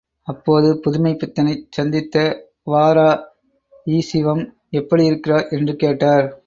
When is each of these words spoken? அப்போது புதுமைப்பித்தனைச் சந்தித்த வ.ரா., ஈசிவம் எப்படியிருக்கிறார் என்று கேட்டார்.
அப்போது 0.27 0.81
புதுமைப்பித்தனைச் 0.85 1.67
சந்தித்த 1.69 2.15
வ.ரா., 2.65 3.09
ஈசிவம் 3.87 4.43
எப்படியிருக்கிறார் 4.69 5.47
என்று 5.49 5.75
கேட்டார். 5.75 6.39